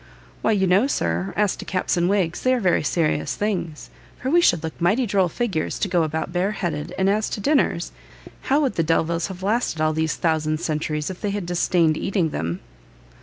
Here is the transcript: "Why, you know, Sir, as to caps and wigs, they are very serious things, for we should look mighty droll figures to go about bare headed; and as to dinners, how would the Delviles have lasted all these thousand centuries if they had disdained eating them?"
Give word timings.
"Why, 0.41 0.53
you 0.53 0.65
know, 0.65 0.87
Sir, 0.87 1.31
as 1.37 1.55
to 1.57 1.63
caps 1.63 1.95
and 1.95 2.09
wigs, 2.09 2.41
they 2.41 2.55
are 2.55 2.59
very 2.59 2.81
serious 2.81 3.35
things, 3.35 3.91
for 4.19 4.31
we 4.31 4.41
should 4.41 4.63
look 4.63 4.81
mighty 4.81 5.05
droll 5.05 5.29
figures 5.29 5.77
to 5.77 5.87
go 5.87 6.01
about 6.01 6.33
bare 6.33 6.53
headed; 6.53 6.91
and 6.97 7.07
as 7.07 7.29
to 7.29 7.39
dinners, 7.39 7.91
how 8.49 8.61
would 8.61 8.77
the 8.77 8.83
Delviles 8.83 9.27
have 9.27 9.43
lasted 9.43 9.79
all 9.79 9.93
these 9.93 10.15
thousand 10.15 10.59
centuries 10.59 11.11
if 11.11 11.21
they 11.21 11.29
had 11.29 11.45
disdained 11.45 11.97
eating 11.97 12.29
them?" 12.31 12.61